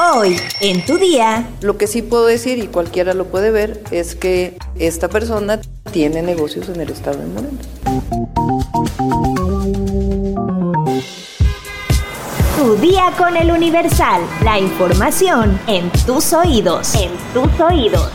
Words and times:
Hoy, 0.00 0.36
en 0.60 0.86
tu 0.86 0.96
día. 0.96 1.48
Lo 1.60 1.76
que 1.76 1.88
sí 1.88 2.02
puedo 2.02 2.24
decir, 2.26 2.58
y 2.58 2.68
cualquiera 2.68 3.14
lo 3.14 3.24
puede 3.26 3.50
ver, 3.50 3.82
es 3.90 4.14
que 4.14 4.56
esta 4.78 5.08
persona 5.08 5.60
tiene 5.90 6.22
negocios 6.22 6.68
en 6.68 6.80
el 6.80 6.90
estado 6.90 7.18
de 7.18 7.26
Morelos. 7.26 7.66
Tu 12.56 12.76
día 12.76 13.12
con 13.18 13.36
el 13.36 13.50
Universal. 13.50 14.22
La 14.44 14.60
información 14.60 15.58
en 15.66 15.90
tus 16.06 16.32
oídos. 16.32 16.94
En 16.94 17.10
tus 17.34 17.60
oídos. 17.60 18.08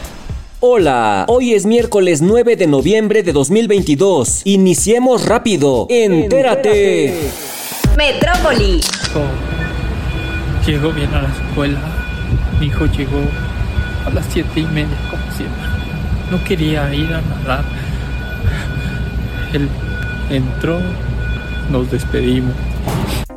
Hola, 0.61 1.25
hoy 1.27 1.54
es 1.54 1.65
miércoles 1.65 2.21
9 2.21 2.55
de 2.55 2.68
noviembre 2.68 3.23
de 3.23 3.34
2022. 3.34 4.43
Iniciemos 4.45 5.25
rápido. 5.25 5.88
Entérate. 5.89 7.29
Metrópoli. 7.97 8.79
Llegó 10.66 10.93
bien 10.93 11.14
a 11.14 11.21
la 11.21 11.27
escuela. 11.27 11.80
Mi 12.59 12.68
hijo 12.68 12.86
llegó 12.86 13.21
a 14.05 14.09
las 14.12 14.26
siete 14.27 14.62
y 14.62 14.66
media, 14.66 14.95
como 15.09 15.23
siempre. 15.31 15.62
No 16.31 16.41
quería 16.45 16.94
ir 16.95 17.13
a 17.13 17.21
nadar. 17.21 17.66
Él 19.52 19.68
entró, 20.30 20.80
nos 21.70 21.91
despedimos. 21.91 22.55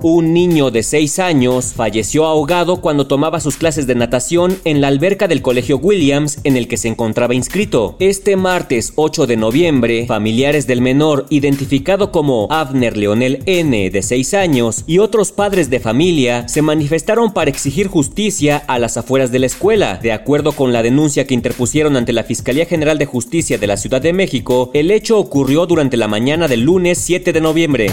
Un 0.02 0.34
niño 0.34 0.70
de 0.70 0.82
6 0.82 1.18
años 1.18 1.72
falleció 1.74 2.26
ahogado 2.26 2.82
cuando 2.82 3.06
tomaba 3.06 3.40
sus 3.40 3.56
clases 3.56 3.86
de 3.86 3.94
natación 3.94 4.58
en 4.64 4.80
la 4.82 4.88
alberca 4.88 5.26
del 5.26 5.40
Colegio 5.40 5.78
Williams 5.78 6.38
en 6.44 6.56
el 6.56 6.68
que 6.68 6.76
se 6.76 6.88
encontraba 6.88 7.34
inscrito. 7.34 7.96
Este 7.98 8.36
martes 8.36 8.92
8 8.96 9.26
de 9.26 9.36
noviembre, 9.36 10.06
familiares 10.06 10.66
del 10.66 10.82
menor, 10.82 11.26
identificado 11.30 12.12
como 12.12 12.46
Abner 12.50 12.96
Leonel 12.96 13.42
N, 13.46 13.90
de 13.90 14.02
6 14.02 14.34
años, 14.34 14.84
y 14.86 14.98
otros 14.98 15.32
padres 15.32 15.70
de 15.70 15.80
familia 15.80 16.46
se 16.46 16.62
manifestaron 16.62 17.32
para 17.32 17.50
exigir 17.50 17.88
justicia 17.88 18.62
a 18.68 18.78
las 18.78 18.98
afueras 18.98 19.32
de 19.32 19.38
la 19.38 19.46
escuela. 19.46 19.98
De 20.02 20.12
acuerdo 20.12 20.52
con 20.52 20.74
la 20.74 20.82
denuncia 20.82 21.26
que 21.26 21.34
interpusieron 21.34 21.96
ante 21.96 22.12
la 22.12 22.22
Fiscalía 22.22 22.66
General 22.66 22.98
de 22.98 23.06
Justicia 23.06 23.56
de 23.56 23.66
la 23.66 23.78
Ciudad 23.78 24.02
de 24.02 24.12
México, 24.12 24.70
el 24.74 24.90
hecho 24.90 25.18
ocurrió 25.18 25.66
durante 25.66 25.96
la 25.96 26.06
mañana 26.06 26.48
del 26.48 26.60
lunes 26.60 26.98
7 26.98 27.32
de 27.32 27.40
noviembre. 27.40 27.90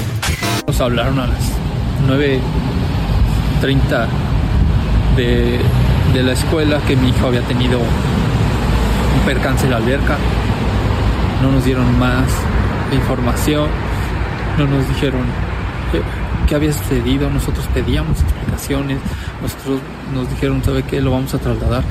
Nos 0.68 0.80
hablaron 0.82 1.20
a 1.20 1.28
las 1.28 1.63
9.30 2.08 4.08
de, 5.16 5.60
de 6.14 6.24
la 6.24 6.34
escuela 6.34 6.80
que 6.88 6.96
mi 6.96 7.10
hijo 7.10 7.28
había 7.28 7.42
tenido 7.42 7.80
un 7.80 9.26
percance 9.26 9.66
en 9.66 9.72
la 9.72 9.78
alberca. 9.78 10.18
No 11.42 11.52
nos 11.52 11.66
dieron 11.66 12.00
más 12.00 12.26
información, 12.92 13.68
no 14.58 14.68
nos 14.68 14.88
dijeron 14.88 15.22
qué, 15.92 16.02
qué 16.48 16.56
había 16.56 16.74
sucedido, 16.74 17.30
nosotros 17.30 17.68
pedíamos 17.74 18.22
explicaciones, 18.22 19.00
nosotros 19.42 19.80
nos 20.14 20.30
dijeron, 20.30 20.64
¿sabe 20.64 20.84
qué? 20.84 21.02
Lo 21.02 21.12
vamos 21.12 21.34
a 21.34 21.40
trasladar. 21.40 21.84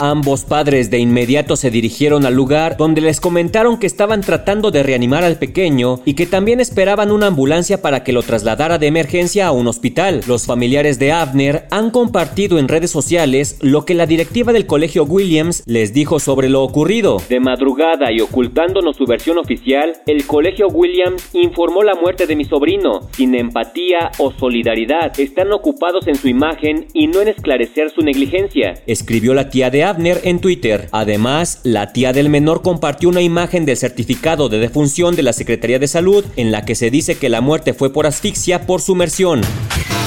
Ambos 0.00 0.44
padres 0.44 0.90
de 0.90 0.98
inmediato 0.98 1.56
se 1.56 1.70
dirigieron 1.70 2.26
al 2.26 2.34
lugar 2.34 2.76
donde 2.76 3.00
les 3.00 3.18
comentaron 3.18 3.78
que 3.78 3.86
estaban 3.86 4.20
tratando 4.20 4.70
de 4.70 4.82
reanimar 4.82 5.24
al 5.24 5.38
pequeño 5.38 6.00
y 6.04 6.14
que 6.14 6.26
también 6.26 6.60
esperaban 6.60 7.10
una 7.10 7.28
ambulancia 7.28 7.80
para 7.80 8.04
que 8.04 8.12
lo 8.12 8.22
trasladara 8.22 8.76
de 8.76 8.88
emergencia 8.88 9.46
a 9.46 9.52
un 9.52 9.66
hospital. 9.66 10.20
Los 10.26 10.44
familiares 10.44 10.98
de 10.98 11.12
Abner 11.12 11.66
han 11.70 11.90
compartido 11.90 12.58
en 12.58 12.68
redes 12.68 12.90
sociales 12.90 13.58
lo 13.62 13.84
que 13.84 13.94
la 13.94 14.06
directiva 14.06 14.52
del 14.52 14.66
colegio 14.66 15.04
Williams 15.04 15.62
les 15.66 15.94
dijo 15.94 16.20
sobre 16.20 16.50
lo 16.50 16.62
ocurrido. 16.62 17.16
De 17.28 17.40
madrugada 17.40 18.12
y 18.12 18.20
ocultándonos 18.20 18.96
su 18.96 19.06
versión 19.06 19.38
oficial, 19.38 19.92
el 20.06 20.26
colegio 20.26 20.68
Williams 20.68 21.30
informó 21.32 21.82
la 21.82 21.94
muerte 21.94 22.26
de 22.26 22.36
mi 22.36 22.44
sobrino, 22.44 23.08
sin 23.12 23.34
empatía 23.34 24.10
o 24.18 24.32
solidaridad. 24.32 25.18
Están 25.18 25.52
ocupados 25.52 26.06
en 26.06 26.16
su 26.16 26.28
imagen 26.28 26.86
y 26.92 27.06
no 27.06 27.22
en 27.22 27.28
esclarecer 27.28 27.90
su 27.90 28.02
negligencia, 28.02 28.74
escribió 28.86 29.32
la 29.34 29.48
tía 29.48 29.65
de 29.70 29.84
Abner 29.84 30.20
en 30.24 30.40
Twitter. 30.40 30.88
Además, 30.92 31.60
la 31.62 31.92
tía 31.92 32.12
del 32.12 32.28
menor 32.28 32.62
compartió 32.62 33.08
una 33.08 33.22
imagen 33.22 33.66
del 33.66 33.76
certificado 33.76 34.48
de 34.48 34.58
defunción 34.58 35.16
de 35.16 35.22
la 35.22 35.32
Secretaría 35.32 35.78
de 35.78 35.88
Salud 35.88 36.24
en 36.36 36.52
la 36.52 36.64
que 36.64 36.74
se 36.74 36.90
dice 36.90 37.16
que 37.16 37.28
la 37.28 37.40
muerte 37.40 37.74
fue 37.74 37.92
por 37.92 38.06
asfixia 38.06 38.66
por 38.66 38.80
sumersión. 38.80 39.42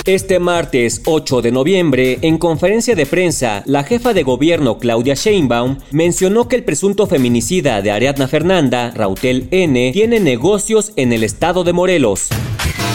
Este 0.05 0.39
martes 0.39 1.01
8 1.05 1.41
de 1.41 1.51
noviembre, 1.51 2.19
en 2.21 2.37
conferencia 2.37 2.95
de 2.95 3.05
prensa, 3.05 3.63
la 3.65 3.83
jefa 3.83 4.13
de 4.13 4.23
gobierno 4.23 4.79
Claudia 4.79 5.13
Sheinbaum 5.13 5.77
mencionó 5.91 6.47
que 6.47 6.55
el 6.55 6.63
presunto 6.63 7.05
feminicida 7.05 7.81
de 7.81 7.91
Ariadna 7.91 8.27
Fernanda, 8.27 8.91
Rautel 8.95 9.47
N, 9.51 9.91
tiene 9.91 10.19
negocios 10.19 10.93
en 10.95 11.13
el 11.13 11.23
estado 11.23 11.63
de 11.63 11.73
Morelos. 11.73 12.29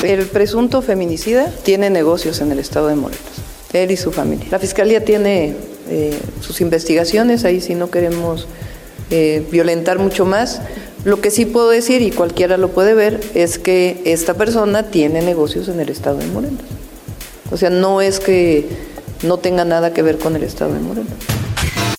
El 0.03 0.27
presunto 0.27 0.83
feminicida 0.83 1.53
tiene 1.63 1.89
negocios 1.91 2.41
en 2.41 2.51
el 2.51 2.59
estado 2.59 2.89
de 2.89 2.97
Morelos, 2.97 3.23
él 3.73 3.91
y 3.91 3.97
su 3.97 4.11
familia. 4.11 4.47
La 4.51 4.59
fiscalía 4.59 5.05
tiene 5.05 5.55
eh, 5.89 6.19
sus 6.41 6.61
investigaciones, 6.61 7.45
ahí 7.45 7.61
sí 7.61 7.75
no 7.75 7.91
queremos 7.91 8.47
eh, 9.11 9.47
violentar 9.51 9.99
mucho 9.99 10.25
más. 10.25 10.61
Lo 11.05 11.21
que 11.21 11.31
sí 11.31 11.45
puedo 11.45 11.69
decir, 11.69 12.01
y 12.01 12.11
cualquiera 12.11 12.57
lo 12.57 12.71
puede 12.71 12.95
ver, 12.95 13.21
es 13.35 13.59
que 13.59 14.01
esta 14.05 14.35
persona 14.35 14.91
tiene 14.91 15.21
negocios 15.21 15.69
en 15.69 15.81
el 15.81 15.91
estado 15.91 16.19
de 16.19 16.27
Morelos. 16.27 16.61
O 17.51 17.57
sea, 17.57 17.71
no 17.71 18.01
es 18.01 18.21
que 18.21 18.67
no 19.23 19.39
tenga 19.39 19.65
nada 19.65 19.93
que 19.93 20.03
ver 20.03 20.19
con 20.19 20.35
el 20.37 20.43
estado 20.43 20.73
de 20.73 20.81
Morelos. 20.81 21.34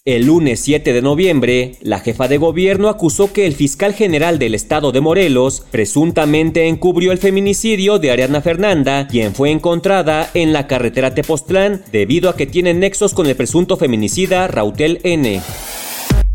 El 0.08 0.28
lunes 0.28 0.60
7 0.60 0.94
de 0.94 1.02
noviembre, 1.02 1.78
la 1.82 1.98
jefa 1.98 2.28
de 2.28 2.38
gobierno 2.38 2.90
acusó 2.90 3.34
que 3.34 3.48
el 3.48 3.56
fiscal 3.56 3.96
general 3.96 4.38
del 4.38 4.54
estado 4.54 4.92
de 4.92 5.02
Morelos 5.02 5.64
presuntamente 5.72 6.68
encubrió 6.68 7.12
el 7.12 7.18
feminicidio 7.18 7.98
de 7.98 8.12
Ariadna 8.12 8.40
Fernanda, 8.40 9.08
quien 9.08 9.34
fue 9.34 9.50
encontrada 9.50 10.30
en 10.36 10.54
la 10.54 10.68
carretera 10.68 11.16
Tepoztlán 11.16 11.82
debido 11.92 12.30
a 12.30 12.36
que 12.36 12.46
tiene 12.46 12.76
nexos 12.76 13.16
con 13.16 13.26
el 13.26 13.36
presunto 13.36 13.78
feminicida 13.78 14.46
Rautel 14.48 15.00
N. 15.02 15.42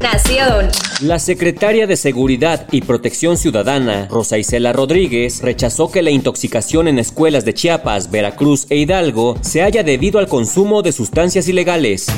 Nación. 0.00 0.68
La 1.02 1.20
secretaria 1.20 1.86
de 1.86 1.96
Seguridad 1.96 2.66
y 2.72 2.80
Protección 2.80 3.36
Ciudadana, 3.36 4.08
Rosa 4.10 4.36
Isela 4.36 4.72
Rodríguez, 4.72 5.42
rechazó 5.42 5.92
que 5.92 6.02
la 6.02 6.10
intoxicación 6.10 6.88
en 6.88 6.98
escuelas 6.98 7.44
de 7.44 7.54
Chiapas, 7.54 8.10
Veracruz 8.10 8.66
e 8.68 8.78
Hidalgo 8.78 9.36
se 9.42 9.62
haya 9.62 9.84
debido 9.84 10.18
al 10.18 10.26
consumo 10.26 10.82
de 10.82 10.90
sustancias 10.90 11.46
ilegales. 11.48 12.08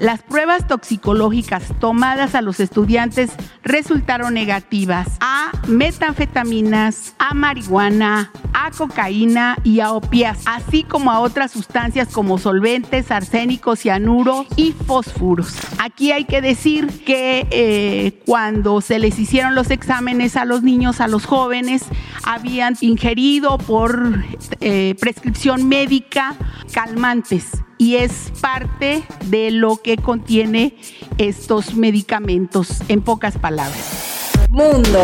Las 0.00 0.22
pruebas 0.22 0.66
toxicológicas 0.66 1.62
tomadas 1.78 2.34
a 2.34 2.40
los 2.40 2.58
estudiantes 2.58 3.32
resultaron 3.62 4.32
negativas 4.32 5.06
a 5.20 5.52
metanfetaminas, 5.68 7.14
a 7.18 7.34
marihuana, 7.34 8.32
a 8.54 8.70
cocaína 8.70 9.58
y 9.62 9.80
a 9.80 9.92
opias, 9.92 10.38
así 10.46 10.84
como 10.84 11.10
a 11.10 11.20
otras 11.20 11.50
sustancias 11.50 12.08
como 12.08 12.38
solventes, 12.38 13.10
arsénicos, 13.10 13.80
cianuro 13.80 14.46
y 14.56 14.72
fósforos. 14.72 15.54
Aquí 15.78 16.12
hay 16.12 16.24
que 16.24 16.40
decir 16.40 17.04
que 17.04 17.46
eh, 17.50 18.22
cuando 18.24 18.80
se 18.80 18.98
les 18.98 19.18
hicieron 19.18 19.54
los 19.54 19.70
exámenes 19.70 20.34
a 20.36 20.46
los 20.46 20.62
niños, 20.62 21.02
a 21.02 21.08
los 21.08 21.26
jóvenes, 21.26 21.84
habían 22.24 22.74
ingerido 22.80 23.58
por 23.58 24.24
eh, 24.60 24.94
prescripción 24.98 25.68
médica 25.68 26.36
calmantes 26.72 27.50
y 27.80 27.96
es 27.96 28.30
parte 28.42 29.02
de 29.24 29.50
lo 29.50 29.78
que 29.78 29.96
contiene 29.96 30.76
estos 31.16 31.74
medicamentos, 31.74 32.82
en 32.88 33.00
pocas 33.00 33.38
palabras. 33.38 34.30
Mundo. 34.50 35.00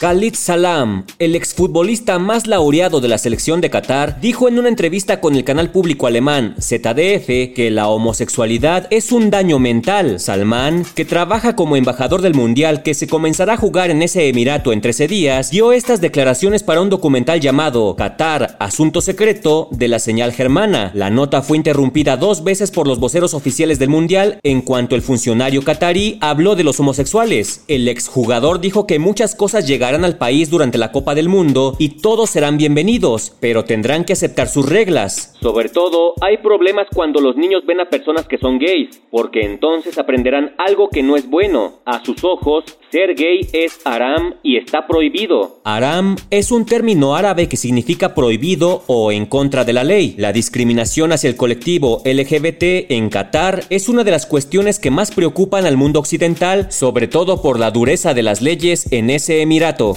Khalid 0.00 0.34
Salam, 0.36 1.06
el 1.18 1.34
exfutbolista 1.34 2.20
más 2.20 2.46
laureado 2.46 3.00
de 3.00 3.08
la 3.08 3.18
selección 3.18 3.60
de 3.60 3.68
Qatar, 3.68 4.20
dijo 4.20 4.46
en 4.46 4.56
una 4.56 4.68
entrevista 4.68 5.20
con 5.20 5.34
el 5.34 5.42
canal 5.42 5.72
público 5.72 6.06
alemán 6.06 6.54
ZDF 6.60 7.52
que 7.52 7.68
la 7.72 7.88
homosexualidad 7.88 8.86
es 8.90 9.10
un 9.10 9.30
daño 9.30 9.58
mental. 9.58 10.20
Salman, 10.20 10.86
que 10.94 11.04
trabaja 11.04 11.56
como 11.56 11.74
embajador 11.74 12.22
del 12.22 12.34
Mundial 12.34 12.84
que 12.84 12.94
se 12.94 13.08
comenzará 13.08 13.54
a 13.54 13.56
jugar 13.56 13.90
en 13.90 14.02
ese 14.02 14.28
emirato 14.28 14.72
en 14.72 14.80
13 14.80 15.08
días, 15.08 15.50
dio 15.50 15.72
estas 15.72 16.00
declaraciones 16.00 16.62
para 16.62 16.80
un 16.80 16.90
documental 16.90 17.40
llamado 17.40 17.96
Qatar, 17.96 18.56
Asunto 18.60 19.00
Secreto 19.00 19.66
de 19.72 19.88
la 19.88 19.98
señal 19.98 20.32
germana. 20.32 20.92
La 20.94 21.10
nota 21.10 21.42
fue 21.42 21.56
interrumpida 21.56 22.16
dos 22.16 22.44
veces 22.44 22.70
por 22.70 22.86
los 22.86 23.00
voceros 23.00 23.34
oficiales 23.34 23.80
del 23.80 23.88
Mundial 23.88 24.38
en 24.44 24.62
cuanto 24.62 24.94
el 24.94 25.02
funcionario 25.02 25.64
qatarí 25.64 26.18
habló 26.20 26.54
de 26.54 26.62
los 26.62 26.78
homosexuales. 26.78 27.62
El 27.66 27.88
exjugador 27.88 28.60
dijo 28.60 28.86
que 28.86 29.00
muchas 29.00 29.34
cosas 29.34 29.66
al 29.88 30.18
país 30.18 30.50
durante 30.50 30.76
la 30.76 30.92
Copa 30.92 31.14
del 31.14 31.30
Mundo 31.30 31.74
y 31.78 32.00
todos 32.00 32.28
serán 32.28 32.58
bienvenidos, 32.58 33.34
pero 33.40 33.64
tendrán 33.64 34.04
que 34.04 34.12
aceptar 34.12 34.46
sus 34.46 34.68
reglas. 34.68 35.34
Sobre 35.40 35.70
todo, 35.70 36.12
hay 36.20 36.36
problemas 36.38 36.88
cuando 36.94 37.20
los 37.20 37.36
niños 37.36 37.64
ven 37.66 37.80
a 37.80 37.88
personas 37.88 38.28
que 38.28 38.36
son 38.36 38.58
gays, 38.58 39.00
porque 39.10 39.40
entonces 39.40 39.96
aprenderán 39.96 40.54
algo 40.58 40.90
que 40.90 41.02
no 41.02 41.16
es 41.16 41.28
bueno. 41.28 41.80
A 41.86 42.04
sus 42.04 42.22
ojos, 42.22 42.64
ser 42.90 43.14
gay 43.14 43.48
es 43.52 43.80
haram 43.84 44.34
y 44.42 44.56
está 44.56 44.86
prohibido. 44.86 45.60
Haram 45.64 46.16
es 46.30 46.50
un 46.50 46.64
término 46.64 47.14
árabe 47.14 47.48
que 47.48 47.56
significa 47.56 48.14
prohibido 48.14 48.82
o 48.86 49.12
en 49.12 49.26
contra 49.26 49.64
de 49.64 49.72
la 49.72 49.84
ley. 49.84 50.14
La 50.16 50.32
discriminación 50.32 51.12
hacia 51.12 51.28
el 51.28 51.36
colectivo 51.36 52.02
LGBT 52.04 52.90
en 52.90 53.10
Qatar 53.10 53.64
es 53.70 53.88
una 53.88 54.04
de 54.04 54.10
las 54.10 54.26
cuestiones 54.26 54.78
que 54.78 54.90
más 54.90 55.10
preocupan 55.10 55.66
al 55.66 55.76
mundo 55.76 56.00
occidental, 56.00 56.72
sobre 56.72 57.08
todo 57.08 57.42
por 57.42 57.58
la 57.58 57.70
dureza 57.70 58.14
de 58.14 58.22
las 58.22 58.40
leyes 58.40 58.90
en 58.92 59.10
ese 59.10 59.42
emirato. 59.42 59.94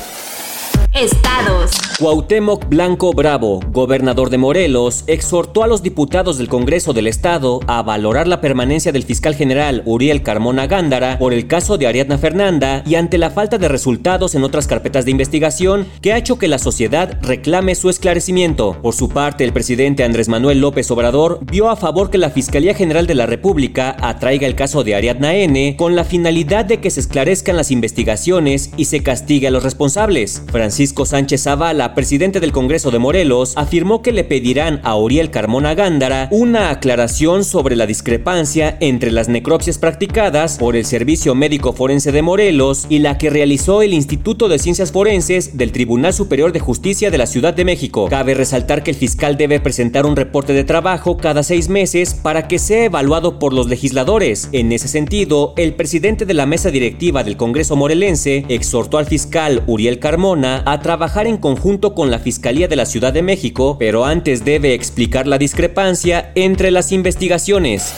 Estados. 0.93 1.71
Cuauhtémoc 1.99 2.67
Blanco 2.67 3.13
Bravo, 3.13 3.59
gobernador 3.71 4.29
de 4.29 4.37
Morelos, 4.37 5.03
exhortó 5.07 5.63
a 5.63 5.67
los 5.67 5.83
diputados 5.83 6.37
del 6.37 6.49
Congreso 6.49 6.93
del 6.93 7.07
Estado 7.07 7.59
a 7.67 7.81
valorar 7.81 8.27
la 8.27 8.41
permanencia 8.41 8.91
del 8.91 9.03
fiscal 9.03 9.35
general 9.35 9.83
Uriel 9.85 10.21
Carmona 10.21 10.67
Gándara 10.67 11.17
por 11.17 11.33
el 11.33 11.47
caso 11.47 11.77
de 11.77 11.87
Ariadna 11.87 12.17
Fernanda 12.17 12.83
y 12.85 12.95
ante 12.95 13.17
la 13.17 13.29
falta 13.29 13.57
de 13.57 13.67
resultados 13.67 14.35
en 14.35 14.43
otras 14.43 14.67
carpetas 14.67 15.05
de 15.05 15.11
investigación 15.11 15.87
que 16.01 16.11
ha 16.11 16.17
hecho 16.17 16.37
que 16.37 16.47
la 16.47 16.59
sociedad 16.59 17.19
reclame 17.21 17.75
su 17.75 17.89
esclarecimiento. 17.89 18.77
Por 18.81 18.93
su 18.93 19.09
parte, 19.09 19.43
el 19.43 19.53
presidente 19.53 20.03
Andrés 20.03 20.27
Manuel 20.27 20.59
López 20.59 20.89
Obrador 20.91 21.39
vio 21.51 21.69
a 21.69 21.75
favor 21.75 22.09
que 22.09 22.17
la 22.17 22.31
Fiscalía 22.31 22.73
General 22.73 23.07
de 23.07 23.15
la 23.15 23.27
República 23.27 23.95
atraiga 24.01 24.47
el 24.47 24.55
caso 24.55 24.83
de 24.83 24.95
Ariadna 24.95 25.35
N 25.35 25.75
con 25.77 25.95
la 25.95 26.03
finalidad 26.03 26.65
de 26.65 26.79
que 26.79 26.91
se 26.91 26.99
esclarezcan 26.99 27.55
las 27.55 27.71
investigaciones 27.71 28.71
y 28.75 28.85
se 28.85 29.03
castigue 29.03 29.47
a 29.47 29.51
los 29.51 29.63
responsables. 29.63 30.43
Francisco 30.61 31.07
Sánchez 31.07 31.45
Zavala, 31.45 31.95
presidente 31.95 32.39
del 32.39 32.51
Congreso 32.51 32.91
de 32.91 32.99
Morelos, 32.99 33.53
afirmó 33.55 34.03
que 34.03 34.11
le 34.11 34.23
pedirán 34.23 34.79
a 34.83 34.95
Uriel 34.95 35.31
Carmona 35.31 35.73
Gándara 35.73 36.27
una 36.29 36.69
aclaración 36.69 37.43
sobre 37.43 37.75
la 37.75 37.87
discrepancia 37.87 38.77
entre 38.79 39.09
las 39.09 39.27
necropsias 39.27 39.79
practicadas 39.79 40.59
por 40.59 40.75
el 40.75 40.85
Servicio 40.85 41.33
Médico 41.33 41.73
Forense 41.73 42.11
de 42.11 42.21
Morelos 42.21 42.85
y 42.89 42.99
la 42.99 43.17
que 43.17 43.31
realizó 43.31 43.81
el 43.81 43.91
Instituto 43.91 44.49
de 44.49 44.59
Ciencias 44.59 44.91
Forenses 44.91 45.57
del 45.57 45.71
Tribunal 45.71 46.13
Superior 46.13 46.51
de 46.51 46.59
Justicia 46.59 47.09
de 47.09 47.17
la 47.17 47.25
Ciudad 47.25 47.55
de 47.55 47.65
México. 47.65 48.05
Cabe 48.07 48.35
resaltar 48.35 48.83
que 48.83 48.91
el 48.91 48.97
fiscal 48.97 49.37
debe 49.37 49.59
presentar 49.59 50.05
un 50.05 50.15
reporte 50.15 50.53
de 50.53 50.63
trabajo 50.63 51.17
cada 51.17 51.41
seis 51.41 51.69
meses 51.69 52.13
para 52.13 52.47
que 52.47 52.59
sea 52.59 52.85
evaluado 52.85 53.39
por 53.39 53.51
los 53.51 53.67
legisladores. 53.67 54.47
En 54.51 54.71
ese 54.71 54.87
sentido, 54.87 55.55
el 55.57 55.73
presidente 55.73 56.27
de 56.27 56.35
la 56.35 56.45
mesa 56.45 56.69
directiva 56.69 57.23
del 57.23 57.35
Congreso 57.35 57.75
morelense 57.75 58.45
exhortó 58.47 58.99
al 58.99 59.07
fiscal 59.07 59.63
Uriel 59.65 59.97
Carmona 59.97 60.50
a 60.57 60.79
trabajar 60.81 61.27
en 61.27 61.37
conjunto 61.37 61.93
con 61.93 62.11
la 62.11 62.19
Fiscalía 62.19 62.67
de 62.67 62.75
la 62.75 62.85
Ciudad 62.85 63.13
de 63.13 63.21
México, 63.21 63.77
pero 63.79 64.05
antes 64.05 64.43
debe 64.43 64.73
explicar 64.73 65.27
la 65.27 65.37
discrepancia 65.37 66.31
entre 66.35 66.71
las 66.71 66.91
investigaciones. 66.91 67.93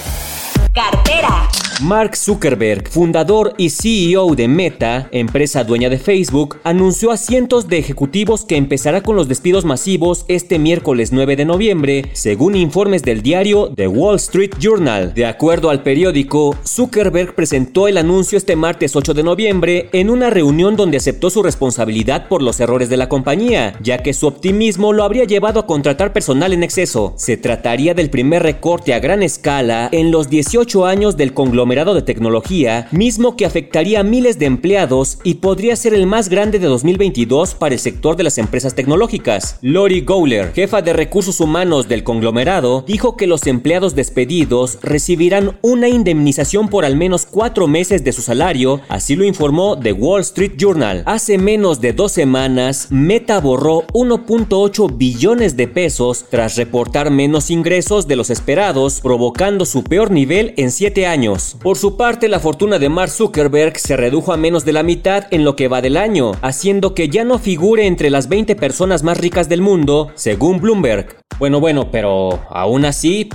Cartera. 0.73 1.50
Mark 1.81 2.15
Zuckerberg, 2.15 2.87
fundador 2.87 3.55
y 3.57 3.69
CEO 3.69 4.35
de 4.35 4.47
Meta, 4.47 5.09
empresa 5.11 5.63
dueña 5.63 5.89
de 5.89 5.97
Facebook, 5.97 6.57
anunció 6.63 7.11
a 7.11 7.17
cientos 7.17 7.67
de 7.67 7.79
ejecutivos 7.79 8.45
que 8.45 8.57
empezará 8.57 9.01
con 9.01 9.15
los 9.15 9.27
despidos 9.27 9.65
masivos 9.65 10.23
este 10.27 10.59
miércoles 10.59 11.11
9 11.11 11.35
de 11.35 11.45
noviembre, 11.45 12.05
según 12.13 12.55
informes 12.55 13.01
del 13.01 13.21
diario 13.21 13.71
The 13.75 13.87
Wall 13.87 14.17
Street 14.17 14.51
Journal. 14.59 15.13
De 15.13 15.25
acuerdo 15.25 15.71
al 15.71 15.81
periódico, 15.83 16.55
Zuckerberg 16.65 17.33
presentó 17.33 17.87
el 17.87 17.97
anuncio 17.97 18.37
este 18.37 18.55
martes 18.55 18.95
8 18.95 19.13
de 19.13 19.23
noviembre 19.23 19.89
en 19.93 20.09
una 20.09 20.29
reunión 20.29 20.75
donde 20.75 20.97
aceptó 20.97 21.29
su 21.29 21.41
responsabilidad 21.41 22.27
por 22.27 22.41
los 22.43 22.59
errores 22.59 22.87
de 22.87 22.97
la 22.97 23.09
compañía, 23.09 23.77
ya 23.81 23.97
que 23.97 24.13
su 24.13 24.27
optimismo 24.27 24.93
lo 24.93 25.03
habría 25.03 25.25
llevado 25.25 25.59
a 25.59 25.67
contratar 25.67 26.13
personal 26.13 26.53
en 26.53 26.63
exceso. 26.63 27.13
Se 27.17 27.35
trataría 27.35 27.93
del 27.93 28.09
primer 28.09 28.43
recorte 28.43 28.93
a 28.93 28.99
gran 28.99 29.23
escala 29.23 29.89
en 29.91 30.11
los 30.11 30.29
18 30.29 30.85
años 30.85 31.17
del 31.17 31.33
conglomerado 31.33 31.62
de 31.65 32.01
tecnología, 32.01 32.88
mismo 32.92 33.36
que 33.36 33.45
afectaría 33.45 34.01
a 34.01 34.04
miles 34.04 34.38
de 34.38 34.45
empleados 34.45 35.18
y 35.24 35.36
podría 35.36 35.75
ser 35.75 35.94
el 35.94 36.06
más 36.06 36.30
grande 36.30 36.60
de 36.60 36.68
2022 36.68 37.56
para 37.56 37.74
el 37.74 37.80
sector 37.80 38.15
de 38.15 38.24
las 38.24 38.38
empresas 38.38 38.75
tecnológicas. 38.75 39.57
Lori 39.62 40.01
Gowler, 40.01 40.51
jefa 40.54 40.81
de 40.81 40.94
recursos 40.94 41.39
humanos 41.39 41.88
del 41.88 42.04
conglomerado, 42.04 42.83
dijo 42.86 43.18
que 43.18 43.27
los 43.27 43.48
empleados 43.48 43.95
despedidos 43.95 44.77
recibirán 44.81 45.57
una 45.62 45.88
indemnización 45.88 46.69
por 46.69 46.86
al 46.86 46.95
menos 46.95 47.25
cuatro 47.25 47.68
meses 47.68 48.04
de 48.04 48.12
su 48.12 48.21
salario, 48.21 48.81
así 48.89 49.16
lo 49.16 49.25
informó 49.25 49.80
The 49.80 49.94
Wall 49.94 50.21
Street 50.21 50.54
Journal. 50.57 51.04
Hace 51.06 51.38
menos 51.38 51.81
de 51.81 51.94
dos 51.94 52.12
semanas, 52.12 52.88
Meta 52.92 53.39
borró 53.39 53.88
1.8 53.94 54.98
billones 54.98 55.57
de 55.57 55.68
pesos 55.68 56.25
tras 56.30 56.56
reportar 56.56 57.09
menos 57.09 57.50
ingresos 57.50 58.07
de 58.07 58.16
los 58.16 58.30
esperados, 58.30 59.00
provocando 59.01 59.66
su 59.66 59.83
peor 59.83 60.12
nivel 60.12 60.54
en 60.57 60.71
siete 60.71 61.07
años. 61.07 61.52
Por 61.61 61.77
su 61.77 61.97
parte, 61.97 62.27
la 62.27 62.39
fortuna 62.39 62.79
de 62.79 62.89
Mark 62.89 63.11
Zuckerberg 63.11 63.77
se 63.77 63.95
redujo 63.95 64.33
a 64.33 64.38
menos 64.38 64.65
de 64.65 64.73
la 64.73 64.83
mitad 64.83 65.25
en 65.31 65.44
lo 65.44 65.55
que 65.55 65.67
va 65.67 65.81
del 65.81 65.97
año, 65.97 66.31
haciendo 66.41 66.94
que 66.94 67.09
ya 67.09 67.23
no 67.23 67.39
figure 67.39 67.85
entre 67.85 68.09
las 68.09 68.27
20 68.27 68.55
personas 68.55 69.03
más 69.03 69.17
ricas 69.17 69.50
del 69.50 69.61
mundo, 69.61 70.11
según 70.15 70.59
Bloomberg. 70.59 71.17
Bueno, 71.39 71.59
bueno, 71.59 71.91
pero 71.91 72.39
aún 72.50 72.85
así, 72.85 73.29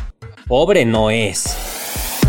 pobre 0.46 0.84
no 0.84 1.10
es. 1.10 1.67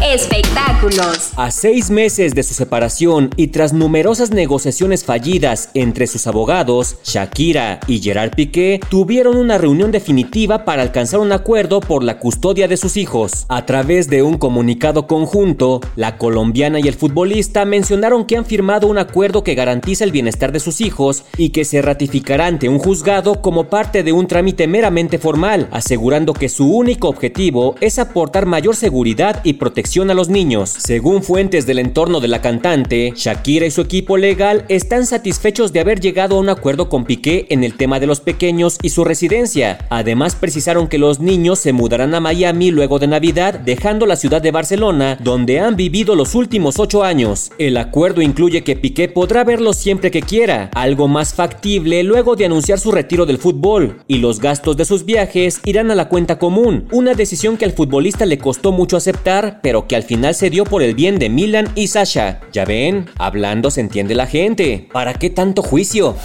Espectáculos. 0.04 1.31
A 1.36 1.51
seis 1.51 1.92
meses 1.92 2.34
de 2.34 2.44
su 2.44 2.54
separación 2.54 3.31
y 3.36 3.48
tras 3.48 3.74
numerosas 3.74 4.31
negociaciones 4.31 5.04
fallidas 5.04 5.72
entre 5.74 6.07
sus 6.07 6.25
abogados, 6.25 6.96
Shakira 7.04 7.81
y 7.86 8.00
Gerard 8.00 8.31
Piqué 8.31 8.80
tuvieron 8.90 9.36
una 9.36 9.57
reunión 9.57 9.92
definitiva 9.92 10.63
para 10.63 10.84
alcanzar 10.84 11.19
un 11.19 11.34
acuerdo 11.34 11.81
por 11.81 12.06
la 12.06 12.18
custodia 12.18 12.69
de 12.69 12.78
sus 12.78 12.96
hijos. 12.96 13.46
A 13.50 13.66
través 13.66 14.10
de 14.10 14.24
un 14.24 14.38
comunicado 14.38 15.06
conjunto, 15.06 15.81
la 15.98 16.18
colombiana 16.18 16.80
y 16.80 16.88
el 16.88 16.94
futbolista 16.94 17.66
mencionaron 17.66 18.25
que 18.25 18.38
han 18.38 18.45
firmado 18.45 18.88
un 18.88 19.00
acuerdo 19.00 19.44
que 19.44 19.56
garantiza 19.56 20.06
el 20.06 20.13
bienestar 20.13 20.54
de 20.54 20.62
sus 20.62 20.80
hijos 20.80 21.25
y 21.36 21.50
que 21.50 21.66
se 21.66 21.81
ratificará 21.81 22.48
ante 22.48 22.69
un 22.69 22.80
juzgado 22.80 23.42
como 23.42 23.66
parte 23.66 24.04
de 24.04 24.13
un 24.13 24.28
trámite 24.28 24.66
meramente 24.66 25.19
formal, 25.19 25.68
asegurando 25.72 26.34
que 26.34 26.48
su 26.48 26.74
único 26.74 27.10
objetivo 27.10 27.75
es 27.81 28.00
aportar 28.00 28.45
mayor 28.45 28.78
seguridad 28.78 29.42
y 29.44 29.54
protección 29.54 29.88
a 29.89 30.13
los 30.13 30.30
niños. 30.30 30.69
Según 30.69 31.24
fuentes 31.24 31.65
del 31.65 31.80
entorno 31.80 32.19
de 32.19 32.27
la 32.27 32.41
cantante, 32.41 33.12
Shakira 33.15 33.65
y 33.65 33.71
su 33.71 33.81
equipo 33.81 34.18
legal 34.18 34.63
están 34.69 35.07
satisfechos 35.07 35.74
de 35.74 35.80
haber 35.80 36.00
llegado 36.00 36.36
a 36.36 36.39
un 36.39 36.47
acuerdo 36.47 36.89
con 36.89 37.06
Piqué 37.06 37.47
en 37.50 37.63
el 37.63 37.74
tema 37.74 38.00
de 38.00 38.06
los 38.06 38.19
pequeños 38.19 38.77
y 38.83 38.89
su 38.89 39.03
residencia. 39.03 39.80
Además, 39.89 40.36
precisaron 40.36 40.88
que 40.88 41.00
los 41.00 41.19
niños 41.19 41.57
se 41.57 41.74
mudarán 41.74 42.13
a 42.13 42.19
Miami 42.19 42.69
luego 42.69 43.00
de 43.00 43.07
Navidad, 43.07 43.56
dejando 43.59 44.06
la 44.06 44.15
ciudad 44.15 44.44
de 44.44 44.51
Barcelona, 44.51 45.18
donde 45.21 45.59
han 45.59 45.75
vivido 45.75 46.15
los 46.15 46.35
últimos 46.35 46.77
ocho 46.77 47.03
años. 47.03 47.51
El 47.57 47.75
acuerdo 47.75 48.21
incluye 48.21 48.63
que 48.63 48.75
Piqué 48.75 49.09
podrá 49.09 49.44
verlos 49.44 49.75
siempre 49.75 50.12
que 50.12 50.21
quiera, 50.21 50.69
algo 50.75 51.07
más 51.07 51.33
factible 51.33 52.03
luego 52.03 52.35
de 52.35 52.45
anunciar 52.45 52.80
su 52.80 52.92
retiro 52.92 53.25
del 53.25 53.39
fútbol, 53.39 54.03
y 54.07 54.19
los 54.19 54.39
gastos 54.39 54.77
de 54.77 54.85
sus 54.85 55.03
viajes 55.03 55.62
irán 55.65 55.89
a 55.89 55.95
la 55.95 56.09
cuenta 56.09 56.38
común, 56.38 56.88
una 56.92 57.15
decisión 57.15 57.57
que 57.57 57.65
al 57.65 57.74
futbolista 57.74 58.27
le 58.27 58.38
costó 58.38 58.71
mucho 58.71 58.95
aceptar, 58.95 59.59
pero 59.63 59.79
que 59.88 59.96
al 59.96 60.04
final 60.04 60.36
se 60.36 60.50
dio 60.50 60.64
por 60.64 60.84
el 60.84 60.96
bien 60.96 61.20
de 61.20 61.30
Milan 61.30 61.70
y 61.76 61.88
Sasha. 61.88 62.42
Ya 62.52 62.66
ven, 62.66 63.10
hablando 63.18 63.72
se 63.72 63.81
entiende 63.81 64.16
la 64.16 64.28
gente. 64.28 64.88
¿Para 64.92 65.14
qué 65.14 65.30
tanto 65.30 65.62
juicio? 65.62 66.16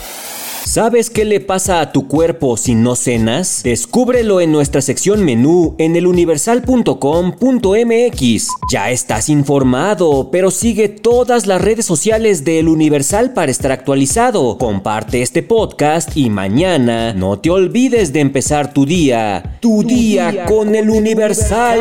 ¿Sabes 0.75 1.09
qué 1.09 1.25
le 1.25 1.39
pasa 1.39 1.81
a 1.81 1.93
tu 1.93 2.09
cuerpo 2.09 2.57
si 2.57 2.75
no 2.75 2.97
cenas? 2.97 3.61
Descúbrelo 3.63 4.41
en 4.41 4.51
nuestra 4.51 4.81
sección 4.81 5.25
menú 5.25 5.77
en 5.79 5.95
eluniversal.com.mx. 5.95 8.49
Ya 8.73 8.91
estás 8.91 9.29
informado, 9.29 10.31
pero 10.33 10.51
sigue 10.51 10.89
todas 10.89 11.47
las 11.47 11.63
redes 11.63 11.87
sociales 11.87 12.45
de 12.45 12.59
El 12.59 12.67
Universal 12.67 13.35
para 13.35 13.53
estar 13.53 13.71
actualizado. 13.71 14.59
Comparte 14.59 15.23
este 15.23 15.45
podcast 15.45 16.17
y 16.17 16.29
mañana 16.29 17.15
no 17.15 17.39
te 17.39 17.51
olvides 17.51 18.13
de 18.13 18.19
empezar 18.19 18.75
tu 18.75 18.85
día. 18.85 19.59
Tu, 19.61 19.85
día, 19.85 20.45
con 20.47 20.75
El 20.75 20.91
Universal. 20.91 21.79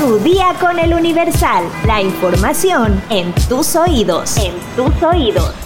Tu 0.00 0.18
día 0.20 0.56
con 0.58 0.78
El 0.78 0.94
Universal. 0.94 1.64
La 1.86 2.00
información 2.00 2.98
en 3.10 3.34
tus 3.46 3.76
oídos. 3.76 4.38
En 4.38 4.54
tus 4.74 5.02
oídos. 5.02 5.65